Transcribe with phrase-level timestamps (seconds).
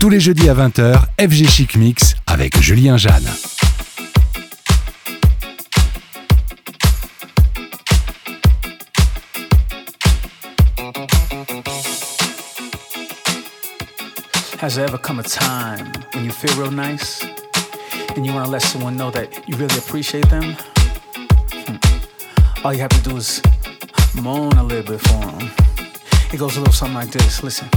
[0.00, 3.28] Tous les jeudis à 20h, FG Chic Mix avec Julien Jeanne.
[14.62, 17.22] Has there ever come a time when you feel real nice
[18.16, 20.56] and you want to let someone know that you really appreciate them?
[21.52, 21.76] Hmm.
[22.64, 23.42] All you have to do is
[24.22, 25.50] moan a little bit for them.
[26.32, 27.42] It goes a little something like this.
[27.42, 27.68] Listen.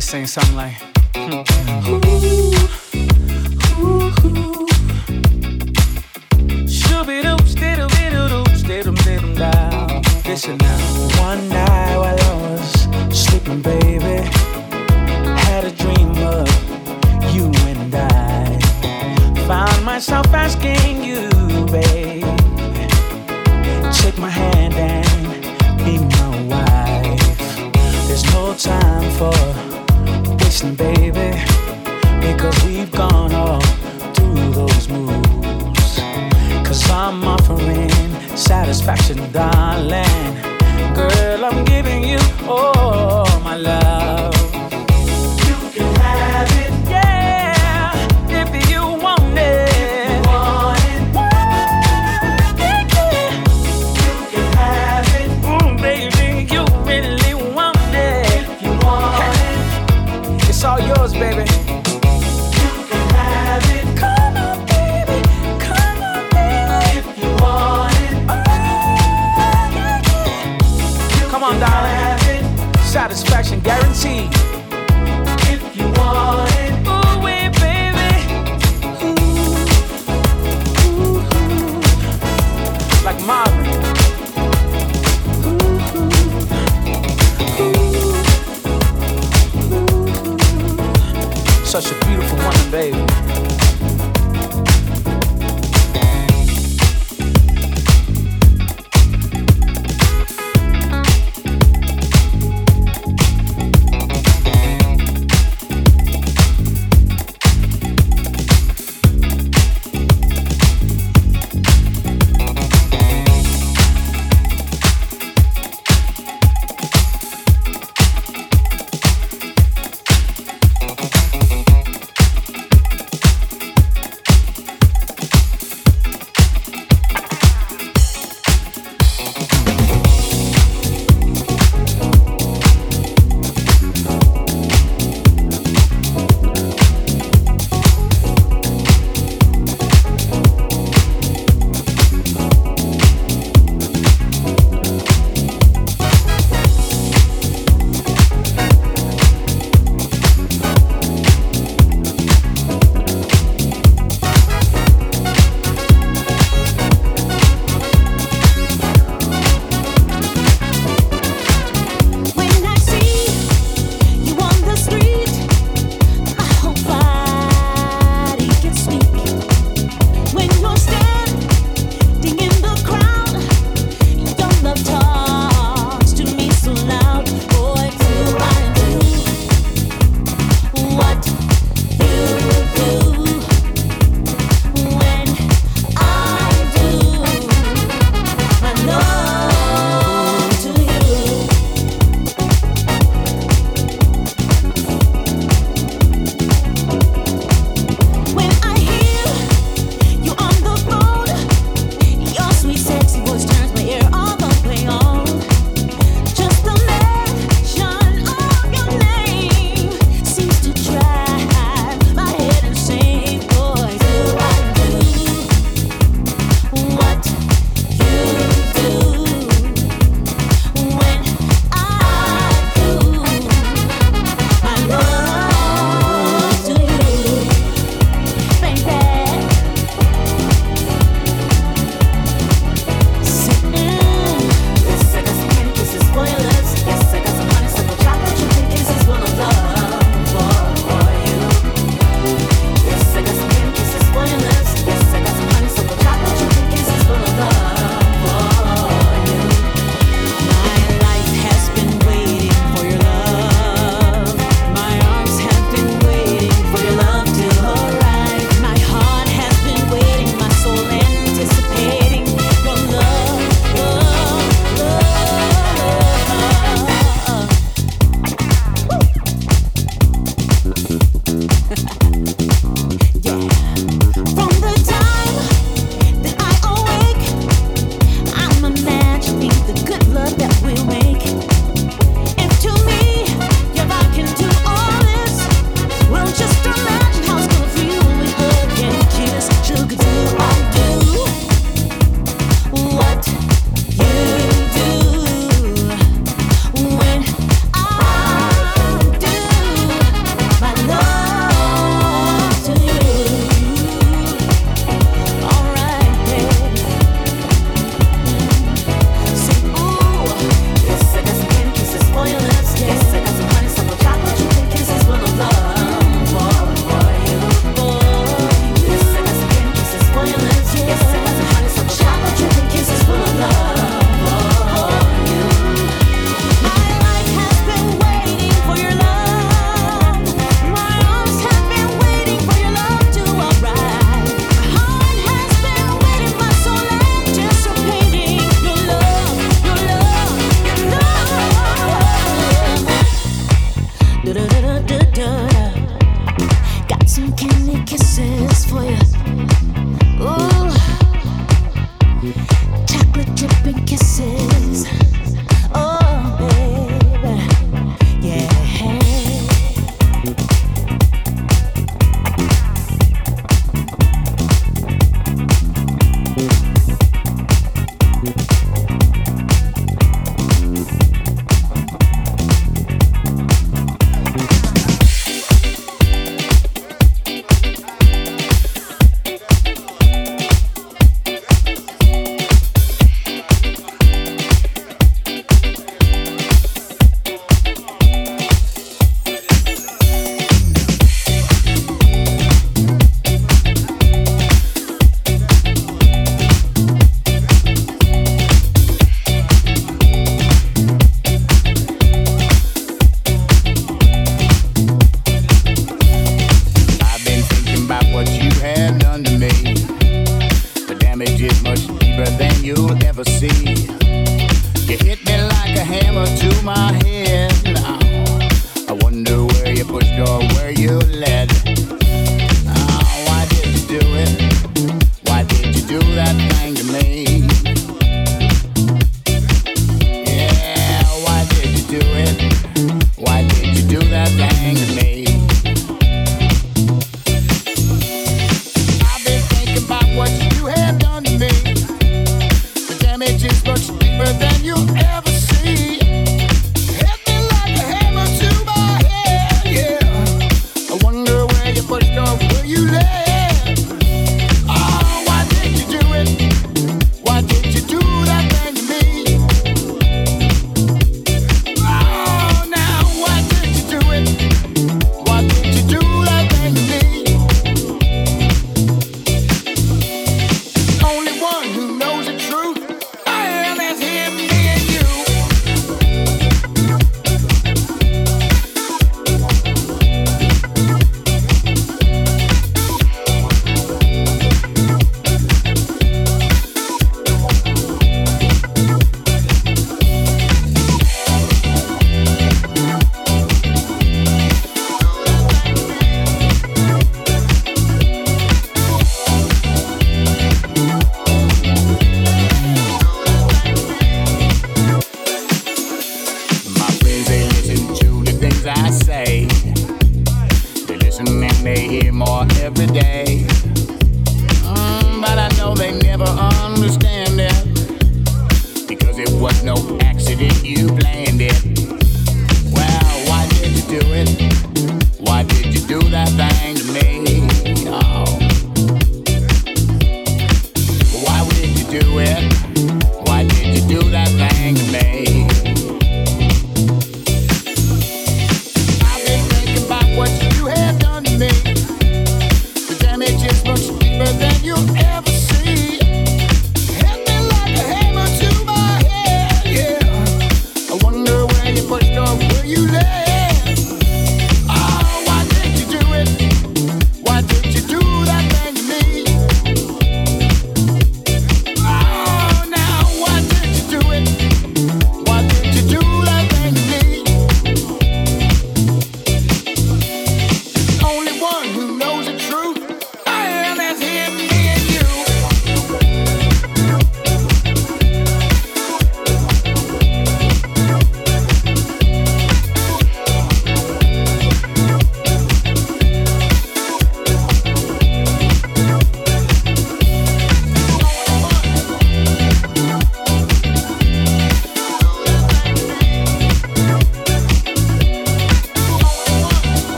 [0.00, 0.74] Saying something like,
[1.14, 2.09] Listen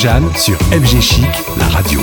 [0.00, 1.26] Jeanne sur FG Chic,
[1.58, 2.00] la radio